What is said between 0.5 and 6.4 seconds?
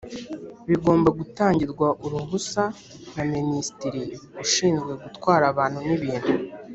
bigomba gutangirwa uruhusa na Minisitiri ushinzwe Gutwara Abantu n lbintu